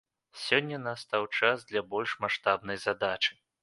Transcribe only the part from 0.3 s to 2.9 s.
Сёння настаў час для больш маштабнай